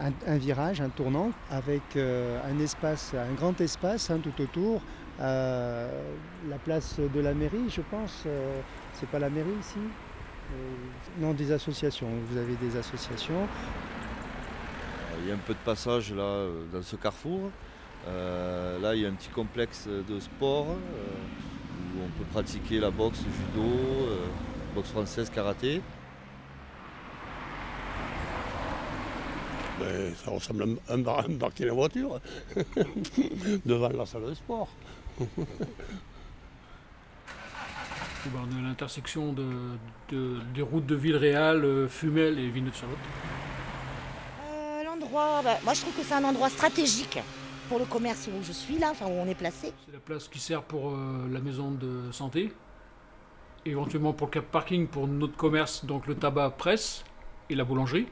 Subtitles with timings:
[0.00, 4.80] un, virage, un tournant, avec un espace, un grand espace hein, tout autour.
[5.18, 5.88] la
[6.64, 8.24] place de la mairie, je pense.
[8.94, 9.78] c'est pas la mairie ici?
[11.18, 12.08] Non, des associations.
[12.30, 13.48] Vous avez des associations.
[15.22, 17.50] Il y a un peu de passage là dans ce carrefour.
[18.06, 23.18] là, il y a un petit complexe de sport où on peut pratiquer la boxe,
[23.18, 23.68] judo,
[24.74, 25.80] boxe française, karaté.
[29.78, 32.20] Ben, ça ressemble à un, un parking de voiture
[33.66, 34.68] devant la salle de sport.
[38.34, 39.78] On est à l'intersection de,
[40.54, 42.98] des routes de Villeréal, euh, Fumel et Villeneuve-Charlotte.
[44.50, 47.18] Euh, L'endroit, bah, moi je trouve que c'est un endroit stratégique
[47.68, 49.72] pour le commerce où je suis là, enfin où on est placé.
[49.84, 52.52] C'est la place qui sert pour euh, la maison de santé,
[53.64, 57.04] éventuellement pour le parking pour notre commerce, donc le tabac presse
[57.48, 58.08] et la boulangerie.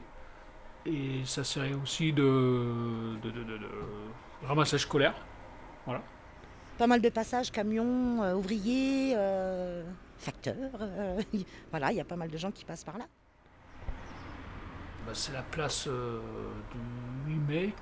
[0.85, 3.17] Et ça serait aussi de,
[4.43, 5.15] ramassage scolaire.
[5.85, 6.01] Voilà.
[6.77, 9.83] Pas mal de passages, camions, euh, ouvriers, euh,
[10.17, 10.79] facteurs.
[10.81, 11.21] Euh,
[11.71, 13.05] voilà, il y a pas mal de gens qui passent par là.
[15.05, 17.73] Bah, c'est la place du 8 mai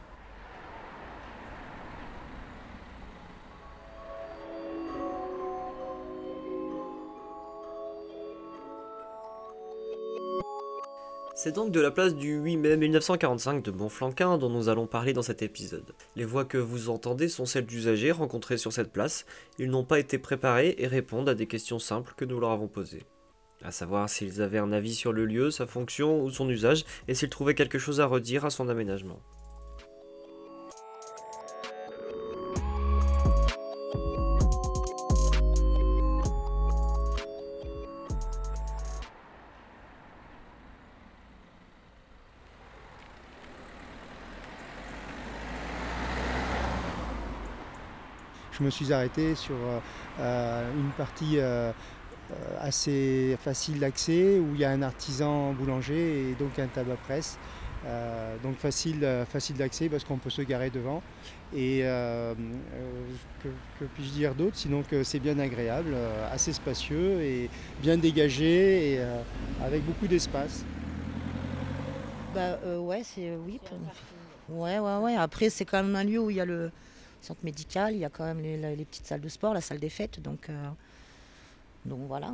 [11.44, 15.12] C'est donc de la place du 8 mai 1945 de Montflanquin dont nous allons parler
[15.12, 15.94] dans cet épisode.
[16.16, 19.26] Les voix que vous entendez sont celles d'usagers rencontrés sur cette place.
[19.60, 22.70] Ils n'ont pas été préparés et répondent à des questions simples que nous leur avons
[22.70, 23.04] posées.
[23.62, 27.14] À savoir s'ils avaient un avis sur le lieu, sa fonction ou son usage, et
[27.14, 29.20] s'ils trouvaient quelque chose à redire à son aménagement.
[48.58, 49.80] Je me suis arrêté sur euh,
[50.20, 51.72] euh, une partie euh,
[52.62, 57.38] assez facile d'accès où il y a un artisan boulanger et donc un tabac presse.
[58.42, 61.04] donc facile, facile d'accès parce qu'on peut se garer devant.
[61.54, 61.82] Et
[63.44, 64.56] que, puis-je dire d'autre?
[64.56, 65.96] Sinon que c'est bien agréable,
[66.32, 67.50] assez spacieux et
[67.82, 69.00] bien dégagé et
[69.62, 70.64] avec beaucoup d'espace.
[72.34, 73.60] Bah ouais, c'est oui.
[74.50, 75.16] Ouais, ouais, ouais.
[75.18, 76.72] Après, c'est quand même un lieu où il y a le,
[77.24, 79.90] centre médical, il y a quand même les, petites salles de sport, la salle des
[79.90, 80.20] fêtes.
[80.22, 80.70] Donc, euh,
[81.86, 82.34] donc voilà.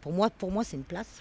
[0.00, 1.20] pour moi, pour moi c'est une place.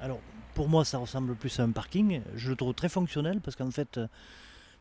[0.00, 0.20] Alors,
[0.54, 2.20] pour moi, ça ressemble plus à un parking.
[2.34, 3.98] Je le trouve très fonctionnel parce qu'en fait,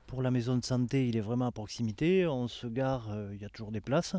[0.07, 2.27] pour la maison de santé, il est vraiment à proximité.
[2.27, 4.15] On se gare, euh, il y a toujours des places.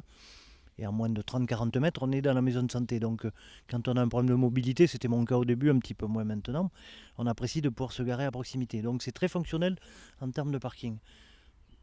[0.78, 2.98] Et à moins de 30-40 mètres, on est dans la maison de santé.
[2.98, 3.26] Donc,
[3.68, 6.06] quand on a un problème de mobilité, c'était mon cas au début, un petit peu
[6.06, 6.70] moins maintenant,
[7.16, 8.82] on apprécie de pouvoir se garer à proximité.
[8.82, 9.76] Donc, c'est très fonctionnel
[10.20, 10.98] en termes de parking.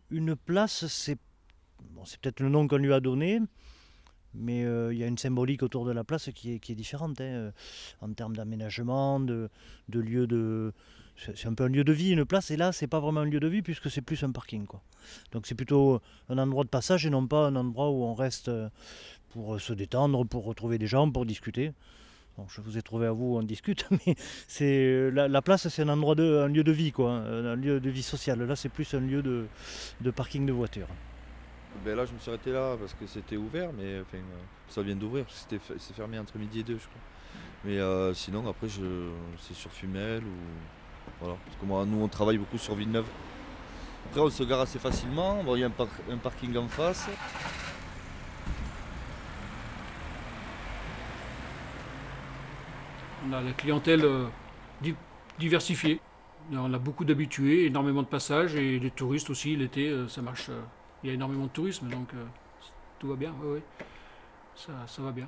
[0.09, 1.17] Une place, c'est
[1.91, 3.39] bon, peut-être le nom qu'on lui a donné,
[4.33, 7.23] mais euh, il y a une symbolique autour de la place qui est, différente hein,
[7.23, 7.51] euh,
[8.01, 9.49] en termes d'aménagement, de,
[9.89, 10.73] de lieu de,
[11.35, 13.25] c'est un peu un lieu de vie, une place, et là, c'est pas vraiment un
[13.25, 14.65] lieu de vie puisque c'est plus un parking.
[14.65, 14.81] Quoi.
[15.31, 18.47] Donc c'est plutôt un endroit de passage et non pas un endroit où on reste
[18.47, 18.69] euh,
[19.29, 21.73] pour se détendre, pour retrouver des gens, pour discuter.
[22.47, 24.15] je vous ai trouvé à vous, on discute, mais
[24.47, 27.89] c'est la, place, c'est un endroit de, un lieu de vie, quoi, un lieu de
[27.89, 28.41] vie sociale.
[28.43, 30.89] Là, c'est plus un lieu de, parking de voitures.
[31.83, 34.03] Ben là, je me suis arrêté là parce que c'était ouvert, mais
[34.69, 37.01] ça vient d'ouvrir, c'est fermé entre midi et deux, je crois.
[37.63, 38.67] Mais euh, sinon, après,
[39.39, 40.33] c'est sur Fumel ou
[41.19, 43.05] voilà, parce que moi, nous, on travaille beaucoup sur Villeneuve.
[44.07, 45.43] Après, on se gare assez facilement.
[45.55, 47.07] il y a un, parking en face.
[53.27, 54.25] On a la clientèle euh,
[55.37, 55.99] diversifiée.
[56.51, 59.55] On a beaucoup d'habitués, énormément de passages et des touristes aussi.
[59.55, 60.49] L'été, euh, ça marche.
[61.03, 62.09] Il y a énormément de tourisme, donc
[62.99, 63.33] tout va bien.
[64.55, 65.27] Ça, va bien.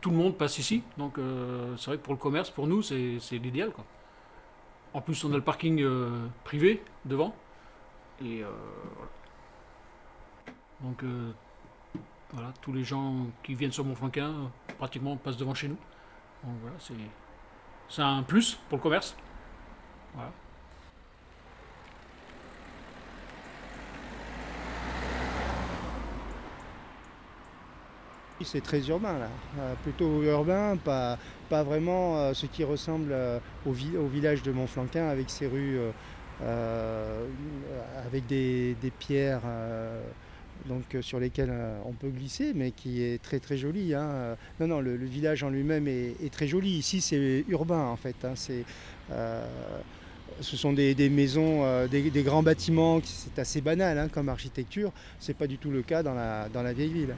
[0.00, 1.18] Tout le monde passe ici, donc
[1.76, 3.72] c'est vrai que pour le commerce, pour nous, c'est l'idéal.
[4.96, 7.36] En plus, on a le parking euh, privé devant.
[8.22, 8.48] Et euh,
[10.80, 11.32] Donc, euh,
[12.32, 15.76] voilà, tous les gens qui viennent sur Montfranquin, pratiquement, passent devant chez nous.
[16.42, 16.76] Donc, voilà,
[17.90, 19.14] c'est un plus pour le commerce.
[20.14, 20.32] Voilà.
[28.46, 29.28] C'est très urbain là,
[29.58, 31.18] euh, plutôt urbain, pas,
[31.50, 35.80] pas vraiment euh, ce qui ressemble euh, au, village de Montflanquin avec ses rues
[38.06, 39.40] avec des, pierres
[40.66, 41.52] donc, sur lesquelles
[41.84, 43.94] on peut glisser, mais qui est très très joli.
[43.94, 44.36] Hein.
[44.60, 46.70] Non, non, le, village en lui-même est, très joli.
[46.70, 48.16] Ici c'est urbain en fait.
[48.24, 48.34] Hein.
[49.10, 49.44] Euh,
[50.40, 54.92] ce sont des, des maisons, des, des grands bâtiments, c'est assez banal hein, comme architecture.
[55.18, 57.14] C'est pas du tout le cas dans la, dans la vieille ville.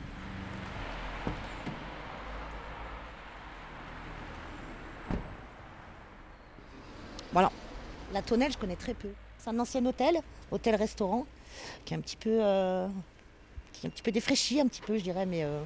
[7.34, 9.10] La tonnelle, je connais très peu.
[9.38, 10.20] C'est un ancien hôtel,
[10.50, 11.26] hôtel-restaurant,
[11.84, 12.88] qui est un petit peu, euh,
[13.72, 15.60] qui est un petit peu défraîchi, un petit peu, je dirais, mais euh,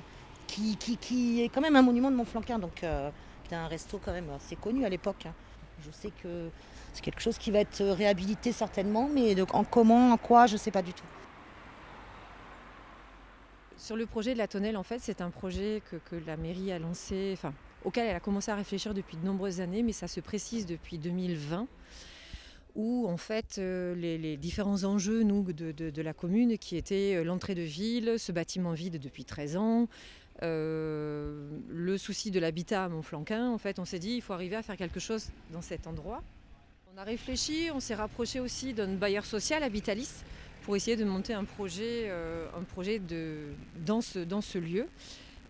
[0.48, 2.58] qui, qui- qui est quand même un monument de Montflanquin.
[2.58, 3.10] Donc, euh,
[3.48, 5.24] c'est un resto quand même assez connu à l'époque.
[5.26, 5.34] hein.
[5.86, 6.48] Je sais que
[6.92, 10.54] c'est quelque chose qui va être réhabilité certainement, mais donc, en comment, en quoi, je
[10.54, 11.04] ne sais pas du tout.
[13.78, 16.70] Sur le projet de la tonnelle, en fait, c'est un projet que, que la mairie
[16.72, 17.52] a lancé, enfin,
[17.84, 20.98] auquel elle a commencé à réfléchir depuis de nombreuses années, mais ça se précise depuis
[20.98, 21.66] 2020,
[22.74, 27.54] où en fait euh, les, différents enjeux nous, de, la commune, qui étaient euh, l'entrée
[27.54, 29.88] de ville, ce bâtiment vide depuis 13 ans,
[30.42, 34.56] euh, le souci de l'habitat à Montflanquin, en fait, on s'est dit il faut arriver
[34.56, 36.22] à faire quelque chose dans cet endroit.
[36.94, 40.10] On a réfléchi, on s'est rapproché aussi d'un bailleur social, Habitalis,
[40.62, 43.48] pour essayer de monter un projet, un projet de,
[43.84, 44.86] dans ce lieu.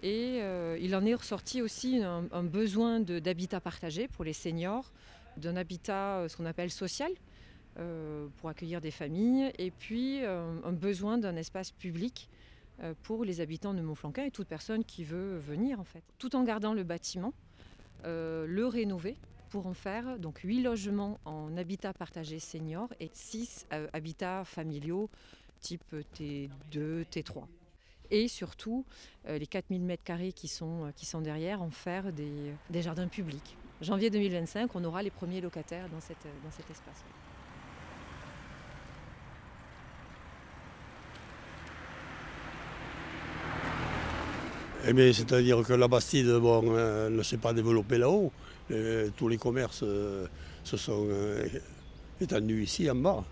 [0.03, 4.93] Et euh, il en est ressorti aussi un, besoin d'habitat partagé pour les seniors,
[5.37, 7.13] d'un habitat, euh, ce qu'on appelle social,
[7.79, 12.29] euh, pour accueillir des familles, et puis un besoin d'un espace public
[13.05, 16.03] pour les habitants de Montflanquin et toute personne qui veut venir en fait.
[16.19, 17.33] Tout en gardant le bâtiment,
[18.05, 19.17] le rénover
[19.51, 25.11] pour en faire donc 8 logements en habitat partagé senior et 6 habitats familiaux
[25.61, 27.45] type T2, T3.
[28.13, 28.85] Et surtout,
[29.27, 33.09] euh, les 4000 m2 qui sont, euh, qui sont derrière, en faire des, des jardins
[33.09, 33.57] publics.
[33.81, 37.03] Janvier 2025, on aura les premiers locataires dans, cette, dans cet espace.
[44.87, 48.31] Eh bien, c'est-à-dire que la Bastide euh, ne s'est pas développée là-haut.
[48.71, 50.27] Euh, tous les commerces euh,
[50.65, 51.47] se sont euh,
[52.21, 53.25] étendus ici en bas.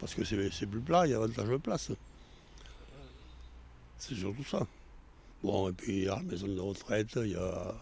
[0.00, 1.92] Parce que c'est plus plat, il y a davantage de place.
[4.06, 4.66] C'est surtout ça.
[5.42, 7.74] Bon, et puis il y a la maison de retraite, il y a,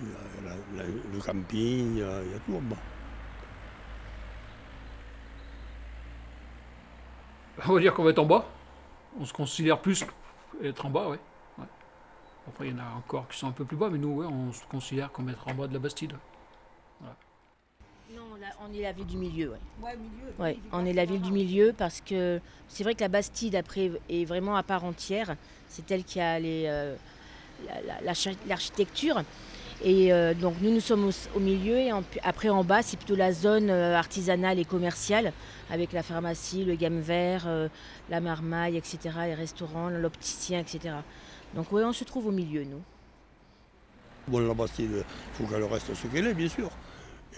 [0.00, 2.76] le camping, il y a, il y a tout en bas.
[7.66, 8.46] On va dire qu'on va être en bas.
[9.20, 10.02] On se considère plus
[10.62, 11.10] être en bas.
[11.10, 11.18] Ouais.
[12.48, 14.26] Après, il y en a encore qui sont un peu plus bas, mais nous, ouais,
[14.26, 16.14] on se considère comme être en bas de la Bastide.
[18.68, 19.50] On est la ville du milieu.
[19.50, 19.58] Ouais.
[20.38, 23.90] Ouais, on est la ville du milieu parce que c'est vrai que la Bastide après
[24.08, 25.36] est vraiment à part entière.
[25.68, 26.94] C'est elle qui a les, euh,
[27.66, 29.22] la- la- l'archi- l'architecture.
[29.84, 32.96] Et euh, donc nous, nous sommes au, au milieu et en- après en bas, c'est
[32.96, 35.32] plutôt la zone euh, artisanale et commerciale
[35.70, 37.68] avec la pharmacie, le gamme vert, euh,
[38.08, 40.94] la marmaille, etc., les restaurants, l'opticien, etc.
[41.54, 42.80] Donc oui, on se trouve au milieu, nous.
[44.28, 45.04] Bon, la Bastide, il
[45.34, 46.70] faut qu'elle reste ce qu'elle est, bien sûr.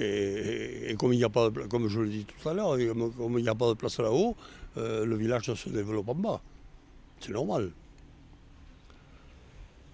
[0.00, 2.76] Et, comme il n'y a pas de comme je le dis tout à l'heure,
[3.16, 4.36] comme il n'y a pas de place là-haut,
[4.76, 6.40] euh, le village se développe en bas.
[7.20, 7.70] C'est normal.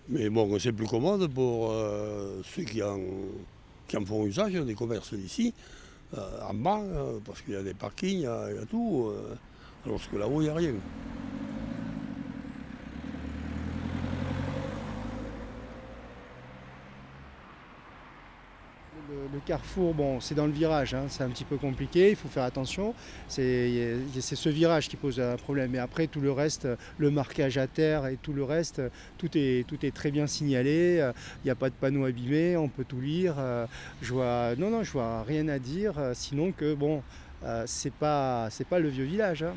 [0.08, 3.00] Mais bon, c'est plus commode pour euh, ceux qui en,
[3.88, 5.54] qui en font usage des commerces d'ici,
[6.18, 6.82] euh, en bas,
[7.24, 9.10] parce qu'il y a des parkings, il y a, y tout,
[9.86, 10.74] alors que là-haut, il n'y a rien.
[19.32, 22.28] Le, carrefour, bon, c'est dans le virage, hein, c'est un petit peu compliqué, il faut
[22.28, 22.94] faire attention.
[23.28, 25.70] C'est ce virage qui pose un problème.
[25.70, 28.82] Mais après, tout le reste, le marquage à terre et tout le reste,
[29.18, 31.10] tout est, tout est très bien signalé.
[31.42, 33.36] Il n'y a pas de panneau abîmé, on peut tout lire.
[34.02, 37.02] Je vois, non, non, je vois rien à dire, sinon que, bon,
[37.44, 39.42] euh, c'est pas, pas le vieux village.
[39.42, 39.54] hein.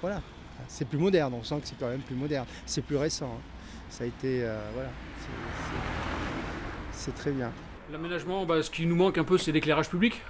[0.00, 0.20] Voilà,
[0.68, 2.46] c'est plus moderne, on sent que c'est quand même plus moderne.
[2.66, 3.26] C'est plus récent.
[3.26, 3.40] hein.
[3.90, 4.90] Ça a été, euh, voilà,
[6.92, 7.52] c'est très bien.
[7.90, 10.20] L'aménagement, bah, ce qui nous manque un peu, c'est l'éclairage public.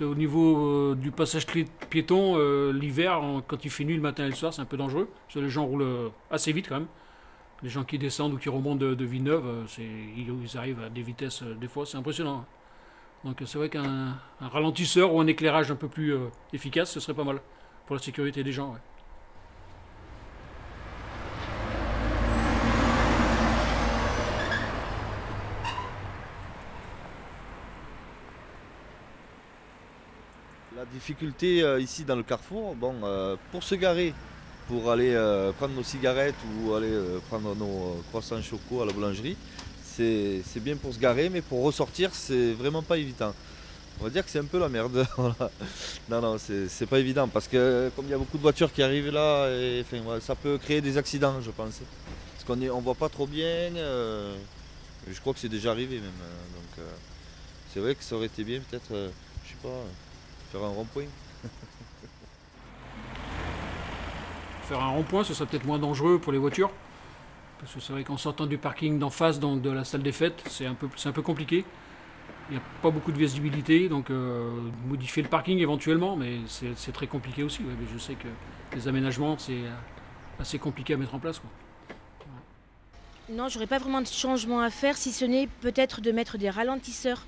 [0.00, 1.44] Au niveau euh, du passage
[1.90, 4.76] piéton, euh, l'hiver, quand il fait nuit le matin et le soir, c'est un peu
[4.76, 5.08] dangereux.
[5.26, 6.86] Parce que les gens roulent euh, assez vite quand même.
[7.62, 11.42] Les gens qui descendent ou qui remontent de, de Villeneuve, ils, arrivent à des vitesses,
[11.42, 12.44] des fois, c'est impressionnant.
[13.24, 16.14] Donc euh, c'est vrai qu'un un ralentisseur ou un éclairage un peu plus
[16.52, 17.40] efficace, ce serait pas mal
[17.86, 18.76] pour la sécurité des gens.
[30.92, 34.14] Difficulté euh, ici dans le carrefour, bon, euh, pour se garer,
[34.68, 36.92] pour aller euh, prendre nos cigarettes ou aller
[37.28, 39.36] prendre nos croissants chocos à la boulangerie,
[39.96, 43.34] c'est bien pour se garer, mais pour ressortir, c'est vraiment pas évident.
[44.00, 45.04] On va dire que c'est un peu la merde.
[46.08, 48.82] Non, non, c'est pas évident parce que comme il y a beaucoup de voitures qui
[48.82, 49.48] arrivent là,
[50.20, 51.80] ça peut créer des accidents, je pense.
[52.34, 53.70] Parce qu'on est- on voit pas trop bien.
[53.74, 56.04] je crois que c'est déjà arrivé même.
[56.54, 56.84] donc,
[57.74, 59.68] c'est vrai que ça aurait été bien peut-être, je sais pas,
[60.50, 61.04] faire un rond-point.
[64.62, 66.70] Faire un rond-point, ce serait peut-être moins dangereux pour les voitures.
[67.58, 70.12] Parce que c'est vrai qu'en sortant du parking d'en face, donc de la salle des
[70.12, 71.64] fêtes, c'est un peu, c'est un peu compliqué.
[72.50, 74.50] Il n'y a pas beaucoup de visibilité, donc euh,
[74.86, 77.62] modifier le parking éventuellement, mais c'est très compliqué aussi.
[77.62, 78.28] ouais, mais je sais que
[78.74, 79.70] les aménagements, c'est euh,
[80.38, 81.38] assez compliqué à mettre en place.
[81.38, 81.50] quoi.
[83.30, 86.48] Non, j'aurais pas vraiment de changement à faire, si ce n'est peut-être de mettre des
[86.48, 87.26] ralentisseurs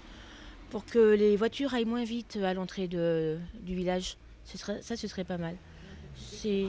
[0.70, 4.16] pour que les voitures aillent moins vite à l'entrée de- du village.
[4.44, 5.56] Ce serait, ça, ce serait pas mal.
[6.16, 6.68] C'est-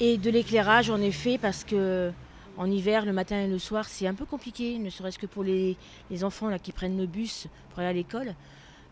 [0.00, 2.10] Et de l'éclairage, en effet, parce que
[2.56, 5.42] en hiver, le matin et le soir, c'est un peu compliqué, ne serait-ce que pour
[5.44, 5.76] les,
[6.10, 8.34] les enfants là, qui prennent le bus pour aller à l'école.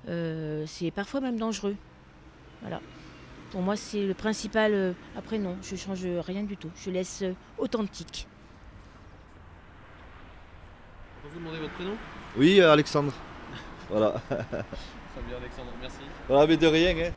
[0.08, 1.76] Euh, c'est parfois même dangereux.
[2.62, 2.80] Voilà.
[3.50, 4.72] Pour moi, c'est le principal.
[4.72, 6.70] euh, Après, non, je change rien du tout.
[6.76, 8.26] Je laisse euh, authentique.
[11.18, 11.94] On peut vous demander votre prénom?
[12.36, 13.12] Oui, Alexandre.
[13.90, 14.12] Voilà.
[14.28, 14.36] Très
[15.26, 15.96] bien Alexandre, merci.
[16.28, 17.12] Voilà, mais de rien, hein.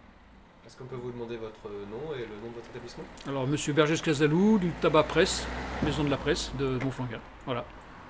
[0.66, 3.04] Est-ce qu'on peut vous demander votre nom et le nom de votre établissement?
[3.28, 5.46] Alors, Monsieur Berger Casalou, du Tabac Presse,
[5.84, 7.20] maison de la presse de Montflanquin.
[7.46, 7.64] Voilà.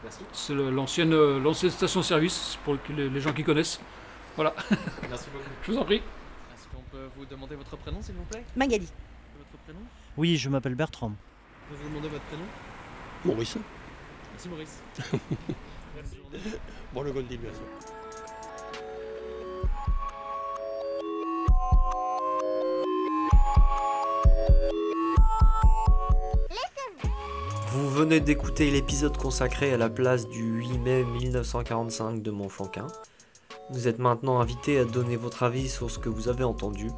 [0.03, 0.19] Merci.
[0.33, 3.79] C'est l'ancienne euh, l'ancienne station-service pour les, les gens qui connaissent.
[4.35, 4.53] Voilà.
[5.09, 5.45] Merci beaucoup.
[5.63, 5.97] Je vous en prie.
[5.97, 8.43] Est-ce qu'on peut vous demander votre prénom s'il vous plaît?
[8.55, 8.87] Magali.
[9.37, 9.79] Votre prénom?
[10.17, 11.11] Oui, je m'appelle Bertrand.
[11.69, 12.45] Peut vous demander votre prénom?
[13.25, 13.57] Maurice,
[14.33, 14.81] Merci Maurice.
[15.95, 16.57] Merci journée.
[16.93, 17.63] bonne continuation.
[27.73, 32.85] Vous venez d'écouter l'épisode consacré à la place du 8 mai 1945 de Montflanquin.
[33.71, 36.91] Vous êtes maintenant invité à donner votre avis sur ce que vous avez entendu.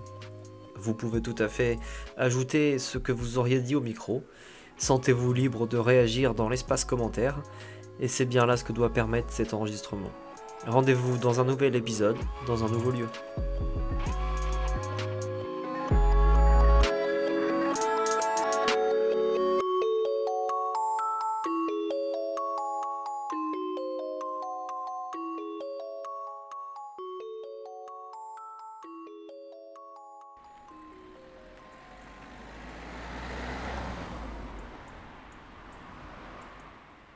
[0.75, 1.79] Vous pouvez tout à fait
[2.17, 4.22] ajouter ce que vous auriez dit au micro.
[4.75, 7.41] Sentez-vous libre de réagir dans l'espace commentaire,
[8.01, 10.12] et c'est bien là ce que doit permettre cet enregistrement.
[10.67, 12.17] Rendez-vous dans un nouvel épisode,
[12.48, 13.08] dans un nouveau lieu.